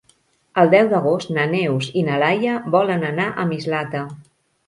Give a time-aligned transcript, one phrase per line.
[0.61, 4.05] El deu d'agost na Neus i na Laia volen anar a Mislata.